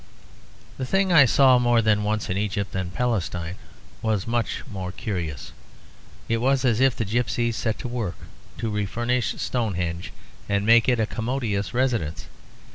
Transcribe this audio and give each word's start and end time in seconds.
The 0.79 0.85
thing 0.87 1.13
I 1.13 1.25
saw 1.25 1.59
more 1.59 1.79
than 1.79 2.01
once 2.03 2.27
in 2.27 2.35
Egypt 2.35 2.73
and 2.73 2.91
Palestine 2.91 3.53
was 4.01 4.25
much 4.25 4.63
more 4.67 4.91
curious. 4.91 5.51
It 6.27 6.37
was 6.37 6.65
as 6.65 6.79
if 6.79 6.95
the 6.95 7.05
gipsies 7.05 7.55
set 7.55 7.77
to 7.77 7.87
work 7.87 8.15
to 8.57 8.71
refurnish 8.71 9.35
Stonehenge 9.39 10.11
and 10.49 10.65
make 10.65 10.89
it 10.89 10.99
a 10.99 11.05
commodious 11.05 11.75
residence. 11.75 12.25